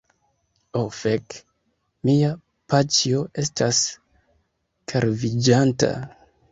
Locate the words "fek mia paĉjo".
0.99-3.23